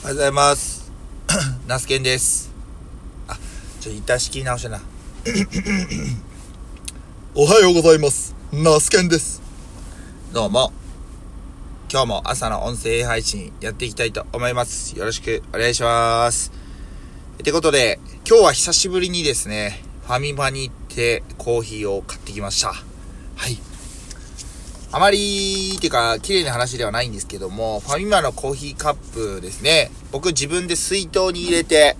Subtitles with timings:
[0.00, 0.92] おはようございます。
[1.66, 2.52] ナスケンです。
[3.26, 3.36] あ、
[3.80, 4.78] ちょ、一旦仕切り直してな。
[7.34, 8.32] おはようございます。
[8.52, 9.42] ナスケンです。
[10.32, 10.72] どうも。
[11.90, 14.96] 今日も朝の音声配信やっていきたいと思います。
[14.96, 16.52] よろしくお願いします。
[17.34, 22.72] ってことで、今日は久しぶりにですね、ファミマに行ってコーヒーを買ってきました。
[24.90, 29.90] あまり、っていうか、綺麗な話ではないんですけども、ファミマのコーヒーカップですね。
[30.12, 31.96] 僕自分で水筒に入れて、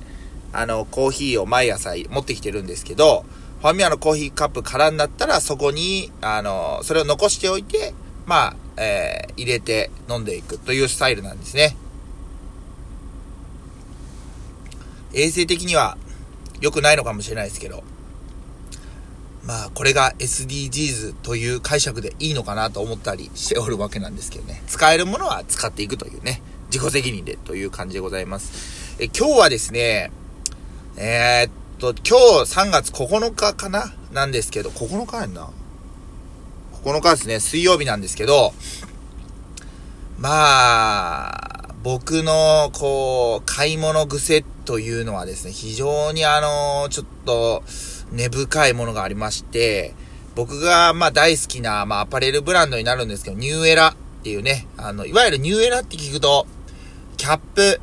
[0.54, 3.26] あの、コーヒーを毎朝持ってきてるんですけど、
[3.60, 7.92] ファミマのコーヒーカップ空になったら、そこに、あの、それを残しておいて、
[8.24, 11.76] まあ、えー、入れて飲んでいくというスタイルなんですね。
[15.12, 15.98] 衛生的には
[16.60, 17.82] 良くないのかもしれないですけど、
[19.48, 24.62] まあ、これが SDGs という解釈でいいのかなと思ったりしておるわけなんですけどね。
[24.66, 28.94] 使えるものは使っていくというね、自己責任でという感じでございます。
[29.00, 30.12] え今日はですね、
[30.98, 35.48] えー、っと、今日3月9日かななんですけど、9日やんな。
[36.84, 38.52] 9日ですね、水曜日なんですけど、
[40.18, 47.62] まあ、僕の、こう、買い物癖というのはですね、非常にあの、ちょっと、
[48.12, 49.94] 根深いものがありまして、
[50.34, 56.46] 僕が、まあ大好きな、まあアパレルブランドになるんですけど、ニューエラっていうね、あの、いわゆるニューエラって聞くと、
[57.16, 57.80] キャップ、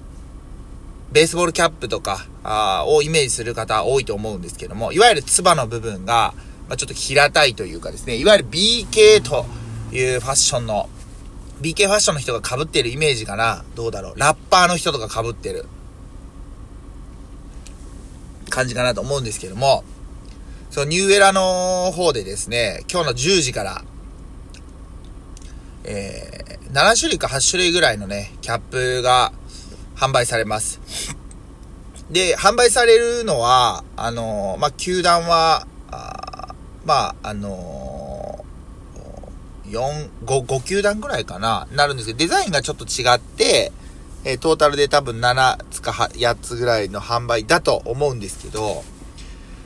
[1.12, 6.34] ベースボールキャップとか、あをイメージする方多いと思うんですけども、いわゆるツバの部分が、
[6.68, 9.46] まあちょっと平たいというかですね、いわゆる BK と
[9.92, 10.90] いうファッションの、
[11.62, 13.64] BK ファッションの人が被ってるイメージかな。
[13.76, 14.20] どうだろう。
[14.20, 15.66] ラッパーの人とか被ってる
[18.50, 19.84] 感じかなと思うんですけども、
[20.70, 23.84] そのニューエラの方でですね、今日の10時から、
[25.84, 29.32] えー、7種類か8種類ぐらいのね、キャップが
[29.96, 30.82] 販売されます。
[32.10, 36.54] で、販売されるのは、あのー、まあ、球団は、あ
[36.86, 43.72] まあ、あのー、4、5、5球団ぐらいかな、なるんですけど、デザインがちょっと違って、
[44.24, 48.84] えー、トータルで多分7つか8つぐらいの販売だと思うんですけど、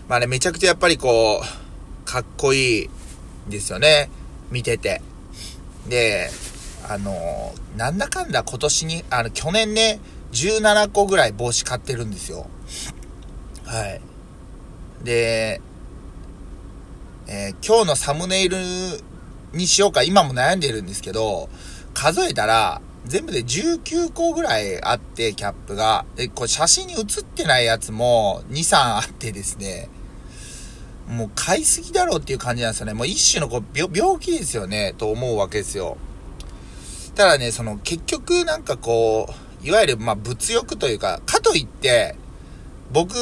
[0.09, 2.90] まあね、めちゃくちゃやっぱりこう、かっこいい
[3.47, 4.09] ですよね。
[4.50, 5.03] 見てて。
[5.88, 6.31] で、
[6.90, 10.00] あの、なんだかんだ今年に、あの、去年ね、
[10.31, 12.47] 17個ぐらい帽子買ってるんですよ。
[13.66, 14.02] はい。
[15.03, 15.62] で、
[17.28, 18.58] えー、今日のサムネイル
[19.53, 21.50] にしようか今も悩んでるんですけど、
[21.94, 26.06] 数えたら、全部で19個ぐらいあって、キャップが。
[26.16, 29.88] で、これ写真に写ってないやつも2、3あってですね、
[31.09, 32.94] もう買いすぎだろうっていう感じなんですよね。
[32.94, 35.97] もう一種のこう病気ですよね、と思うわけですよ。
[37.16, 39.28] ただね、その結局なんかこ
[39.64, 42.16] う、いわゆるま物欲というか、かといって、
[42.92, 43.16] 僕、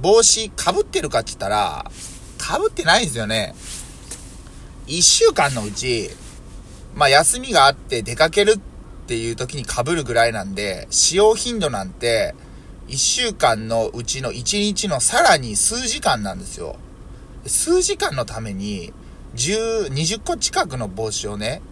[0.00, 0.50] 帽子被
[0.80, 1.90] ってるかって言ったら、
[2.38, 3.54] 被ってないんですよね。
[4.86, 6.10] 一週間のうち、
[6.94, 8.60] まあ休みがあって出かけるっ
[9.06, 12.34] ていう時に被るぐらいなんで、使用頻度なんて、
[12.88, 16.76] 一週間のうちの一日のさらに数時間なんですよ。
[17.48, 18.92] 数時間のために、
[19.34, 21.62] 10、20個近くの帽子をね、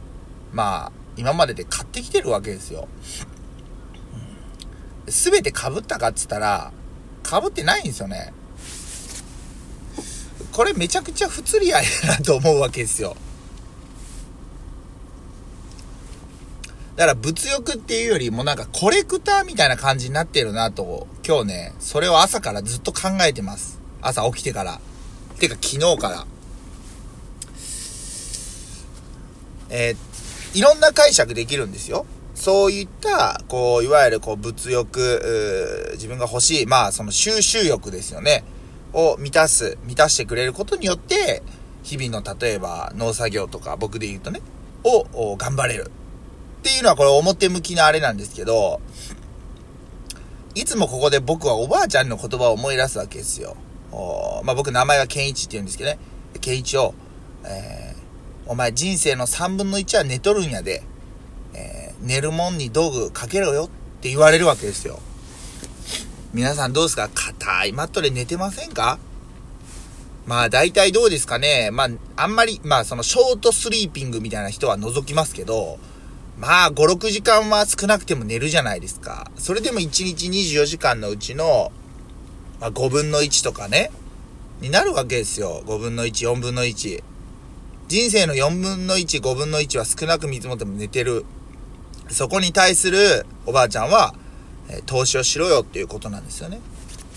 [0.53, 2.89] まあ、今までで買ってきてるわけですよ。
[5.09, 6.73] すべて被ったかっつったら、
[7.29, 8.33] 被ってないんですよね。
[10.53, 13.17] これめちゃくちゃ不釣り合いだなと思うわけですよ。
[16.97, 23.81] だから物欲っていうよりもなんかコレクターみたいな感じになってるなと、今日ね、それを朝からずっと考えてます。
[24.01, 24.81] 朝起きてから。
[25.39, 26.27] てか昨日から。
[29.71, 32.07] えー、いろんな解釈できるんですよ。
[32.35, 38.45] そういった、こう、いわゆるこう物欲、自分が欲しい、まあその収集欲ですよね。
[38.93, 41.43] を満たす、満たしてくれることによって、
[41.83, 44.41] 日々の例えば農作業とか僕で言うとね、
[44.85, 45.91] を頑張れる。
[46.59, 48.81] っていうのはこれ表向きなあれなんですけど、
[50.55, 53.57] いつもここで僕はおばあちゃんの言葉を思い出すわけですよ。
[54.45, 55.99] まあ僕名前はケンイチって言うんですけどね。
[56.41, 56.95] ケンイチを、
[57.45, 60.83] えー、お前人生の3分の1は寝とるんやで、
[61.55, 63.69] えー、寝るもんに道具かけろよっ
[64.01, 65.01] て言われるわけですよ。
[66.33, 67.09] 皆さんどうですか？
[67.09, 68.99] 硬いマットで寝てませんか？
[70.27, 71.71] まあ大体どうですかね？
[71.71, 75.79] まああんまり、まあそのショートスリーピングみたいな人は除きますけど、
[76.37, 79.31] まあ、5、6時間は少なくても寝るじゃないですか。
[79.37, 81.71] それでも1日24時間のうちの、
[82.65, 83.91] まあ、5分の1とかね、
[84.63, 85.63] になるわけですよ。
[85.67, 87.03] 5分の1、4分の1。
[87.89, 91.27] 人生の4分の1、5分の1は少なく見積もっても寝てる。
[92.09, 94.15] そこに対するおばあちゃんは、
[94.71, 96.59] え投資をしろよっていうことなんですよね。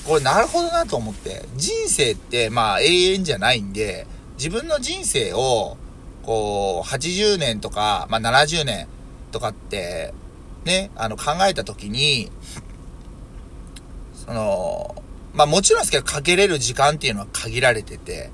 [0.05, 4.05] これなるほどなと思って、人生ってまあ永遠じゃないんで、
[4.37, 5.77] 自分の人生を、
[6.23, 8.89] こう、80年とか、まあ70年
[9.31, 10.13] とかって、
[10.65, 12.33] ね、あの考えたときに、
[14.13, 15.03] その、
[15.37, 18.31] まあもちろんですけど、かけれる時間っていうのは限られてて、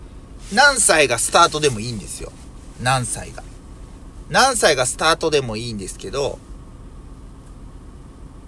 [0.53, 2.31] 何歳がスタートでもいいんですよ。
[2.81, 3.44] 何歳が。
[4.29, 6.39] 何歳がスタートでもいいんですけど、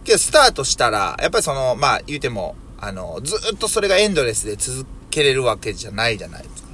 [0.05, 6.69] けどスタートしたら、やっぱりその、まあ言うても、あの、ずっとそれがエンドレスで続けれるわけじゃないじゃないですか。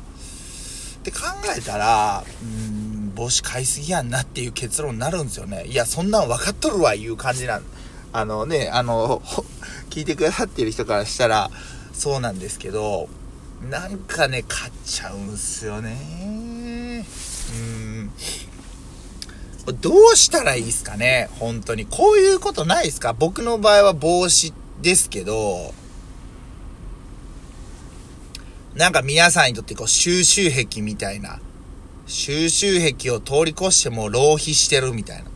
[1.00, 1.18] って考
[1.58, 5.66] えたら、うん、帽子買いすぎやんなっていう結論になるんですよね。
[5.66, 7.64] いや、そんなん分かっとるわ、いう感じなん。
[8.14, 9.22] あのね、あの、
[9.92, 11.52] 聞いてくださってる人からしたら、
[11.94, 13.10] そうなんですけど、
[13.70, 17.06] なんかね、買っちゃうんすよね。
[17.54, 18.12] うん。
[19.80, 21.86] どうしたらいいですかね本当に。
[21.86, 23.14] こういうことないですか？
[23.14, 25.74] 僕の場合は帽子ですけど、
[28.74, 31.40] なんか皆さんにとってこう収集癖みたいな、
[32.08, 35.30] 収集癖を通り越しても浪費してるみたいな、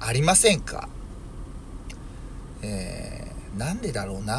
[0.00, 0.88] ありませんか？
[2.62, 4.38] えー、なんでだろうな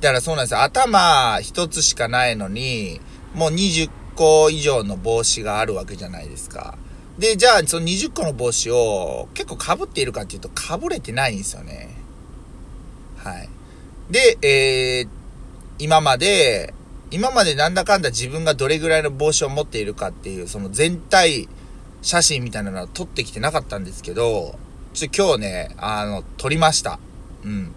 [0.00, 0.62] だからそうなんですよ。
[0.62, 3.00] 頭一つしかないのに、
[3.34, 6.76] もう20個以上の帽子があるわけじゃないですか。
[7.18, 11.94] で、じゃあその20個の帽子を結構被っているかっていうと被れてないんですよね。
[13.18, 13.48] はい。
[14.10, 15.08] で、えー、
[15.78, 16.74] 今まで、
[17.12, 21.48] 今までなんだかんだ自分がどれぐらいの帽子を持っているかっていう、その全体
[22.00, 24.58] 写真みたいなのは撮ってきてなかったんですけど、
[24.94, 26.98] ちょっと今日ね、あの、撮りました。
[27.44, 27.74] うん。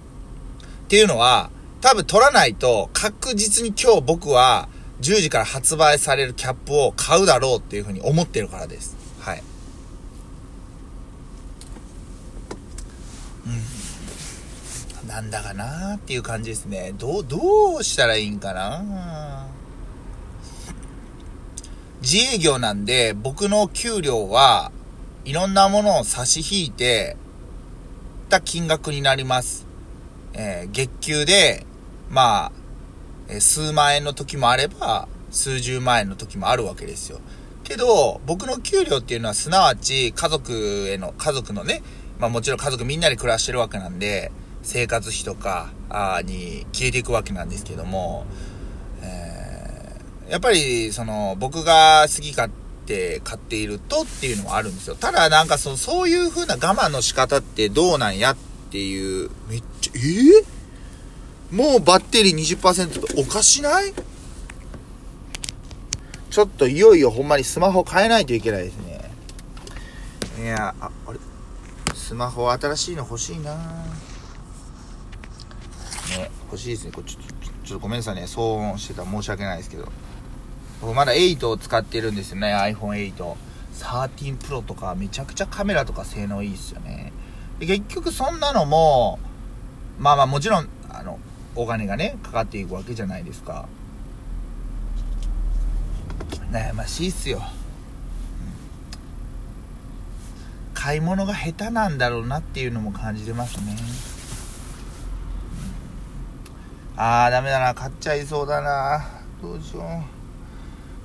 [0.85, 1.49] っていうのは、
[1.81, 4.69] 多分撮らないと確実に今日僕は
[5.01, 8.95] 10時から発売されるキャップを買うだろうっていうふうに思ってるからです。
[9.19, 9.43] はい。
[15.03, 15.07] うん。
[15.07, 16.93] なんだかなーっていう感じですね。
[16.97, 19.45] どう、どうしたらいいんかな
[22.01, 24.71] 自営業なんで僕の給料は
[25.23, 27.17] いろんなものを差し引いて
[28.29, 29.65] た金額になります。
[30.33, 31.65] えー月給で、
[32.09, 32.51] まあ、
[33.29, 37.19] え数万円の時もあれば、数十万円の時もあるわけですよ。
[37.63, 41.81] けど、僕の給料っていうのはすなわち家族への、家族のね、
[42.19, 44.31] まあもちろん家族みんなで暮らしてるわけなんで、
[44.61, 45.71] 生活費とか
[46.23, 48.25] に消えていくわけなんですけども、
[49.01, 49.45] えー
[50.29, 52.51] やっぱり、その、僕が好き勝
[52.85, 54.95] 手買っているとっていうのはあるんですよ。
[54.95, 58.37] ただなんかその、そういう風な我慢の仕方ってどうなんやっ
[58.71, 60.45] ていう、めっちゃ、えー？
[61.51, 63.93] もうバッテリー20%っておかしない？
[66.29, 69.11] ちょっといよいよほんまにスマホ変えないといけないですね。
[70.43, 71.19] いや、あ、あれ？
[71.93, 73.61] スマホ新しいの欲しいなね、
[76.51, 76.91] 欲しいですね。
[76.91, 77.33] これちょっと、
[77.67, 78.23] ちょっとごめんなさいね。
[78.23, 79.87] 騒音してたら申し訳ないですけど。
[80.81, 82.53] 僕まだ8を使ってるんですよね。
[82.53, 83.35] iPhone8。
[83.75, 87.11] 13 Pro とかめちゃくちゃカメラとか性能いいですよね。
[87.59, 89.19] 結局そんなのも、
[89.99, 91.19] まあまあもちろん、あの、
[91.55, 93.67] お金がね、かかっていくわけじゃないですか。
[96.51, 97.41] 悩ましいっすよ。
[100.73, 103.75] 買い物が下手なんだろうなっていうのも感じてますね。
[103.79, 104.15] うん
[106.97, 107.73] あー、ダメだな。
[107.73, 109.05] 買っちゃいそうだな。
[109.41, 110.14] どうしよう。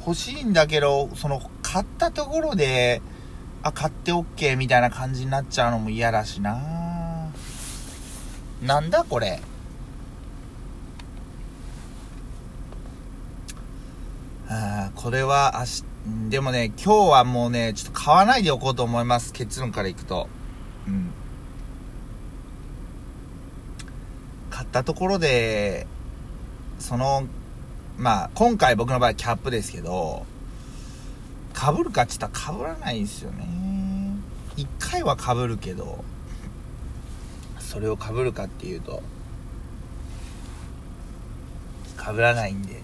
[0.06, 3.02] 欲しいんだけど、その、買ったところで、
[3.62, 7.30] あ、買って OK みたいな感じになっちゃうのも嫌だしな。
[8.62, 9.40] なんだこれ。
[14.48, 19.32] あーこれは明日、うんでもね、今日はもうね、ちょっと買わないでおこうと思います。
[19.32, 20.28] 結論からいくと。
[20.88, 21.10] うん。
[24.50, 25.86] 買ったところで、
[26.78, 27.26] その、
[28.00, 30.26] まあ、今回僕の場合キャップですけど、
[31.54, 33.46] 被るかって言ったら被らないんですよね。
[34.56, 36.02] 一回は被るけど、
[37.58, 39.02] それを被るかっていうと、
[41.96, 42.82] 被らないんで。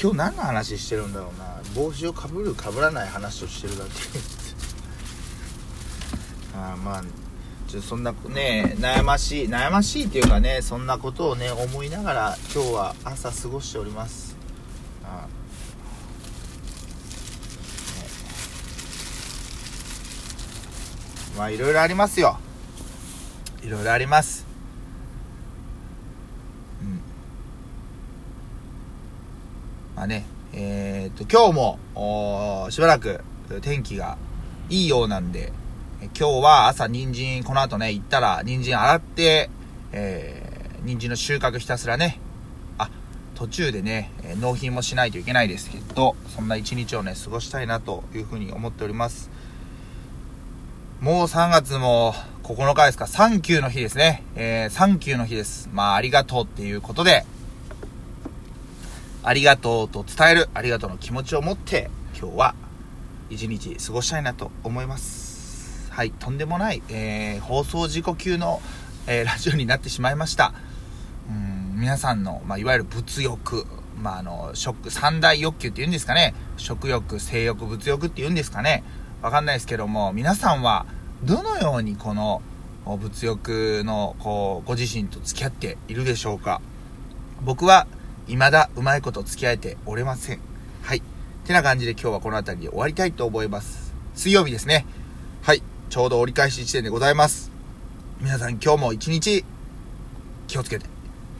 [0.00, 3.90] 今日何の話してるんだろうな帽子をかぶるかぶらない話をしてるだけ
[6.56, 7.02] あまあ
[7.66, 14.36] ちょっとそんなね悩ましい悩ましいっていうかねそんなことをね思いながら今日は朝過ごしております
[15.02, 15.28] ああ
[21.27, 22.36] ねまあいろいろありますよ。
[23.62, 24.44] いろいろあります。
[26.82, 27.00] うん。
[29.94, 33.20] まあね、えー、と、今日も、しばらく
[33.62, 34.18] 天気が
[34.68, 35.52] いいようなんで、
[36.00, 39.48] 今日は朝人参、この後ね、行ったら人参洗って、
[39.92, 42.18] えー、人参の収穫ひたすらね、
[42.78, 42.90] あ、
[43.36, 49.30] 途中でね、納品もしないといけないですけど、そんな一日をね、過ごしたいなというふうに思っております。
[51.00, 52.12] もう3月も
[52.42, 54.24] 9日ですか、サンキューの日ですね。
[54.34, 55.70] えー、サンキューの日です。
[55.72, 57.24] まあ、ありがとうっていうことで、
[59.22, 61.88] ありがとうと伝える、ありがとうの気持ちを持って、
[62.20, 62.54] 今日は
[63.30, 65.88] 一日過ごしたいなと思います。
[65.92, 68.60] はい、とんでもない、えー、放送事故級の、
[69.06, 70.52] えー、ラジオになってしまいました。
[71.30, 71.32] う
[71.76, 73.66] ん、皆さんの、まあ、いわゆる物欲、
[74.02, 76.34] まあ、あの、食、三大欲求って言うんですかね。
[76.56, 78.82] 食欲、性欲、物欲って言うんですかね。
[79.22, 80.86] わかんないですけども、皆さんは、
[81.24, 82.42] どのようにこの、
[82.86, 86.60] 物欲の、こう、ご自身と付き合っているでしょうか？
[87.42, 87.86] 僕は、
[88.26, 90.40] 未だうまいこと付き合えておれません。
[90.82, 91.02] はい。
[91.44, 93.94] てな感じで今日はこの辺りで終わりたいと思います。
[94.14, 94.86] 水曜日ですね。
[95.42, 95.62] はい。
[95.88, 97.50] ちょうど折り返し地点でございます。
[98.20, 99.44] 皆さん今日も一日
[100.46, 100.86] 気をつけて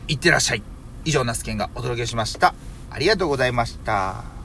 [0.09, 0.63] いってらっしゃい。
[1.05, 2.55] 以上、ナスケンがお届けしました。
[2.91, 4.38] ありがとうございました。